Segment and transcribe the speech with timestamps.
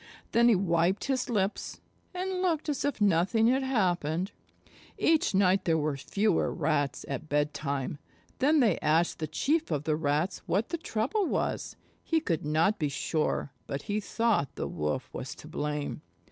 [0.31, 1.79] Then he wiped his lips,
[2.11, 4.31] and looked as if nothing had happened.
[4.97, 7.99] Each night there were fewer Rats at bedtime.
[8.39, 11.75] Then they asked the Chief of the Rats what the trouble was.
[12.03, 16.01] He could not be sure, but he thought the Wolf was to blame.